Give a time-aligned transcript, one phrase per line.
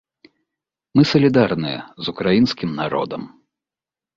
[0.99, 3.21] Мы салідарныя з украінскім народам!